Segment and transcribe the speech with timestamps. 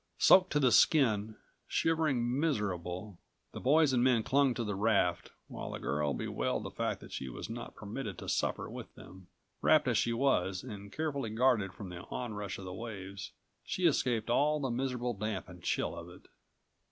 [0.17, 1.35] Soaked to the skin,
[1.67, 3.19] shivering, miserable,
[3.51, 7.11] the boys and men clung to the raft, while the girl bewailed the fact that
[7.11, 9.27] she was not permitted to suffer with them.
[9.61, 13.31] Wrapped as she was, and carefully guarded from the on rush of the waves,
[13.63, 16.27] she escaped all the miserable damp and chill of it.